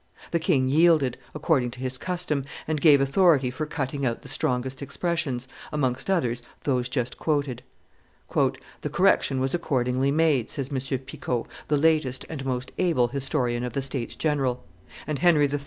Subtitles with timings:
[0.31, 4.81] The king yielded, according to his custom, and gave authority for cutting out the strongest
[4.81, 7.61] expressions, amongst others those just quoted.
[8.35, 10.79] "The correction was accordingly made," says M.
[11.01, 14.65] Picot, the latest and most able historian of the states general,
[15.05, 15.59] "and Henry III.